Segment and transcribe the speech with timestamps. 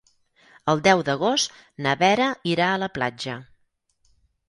[0.73, 1.55] El deu d'agost
[1.87, 3.41] na Vera irà a la platja.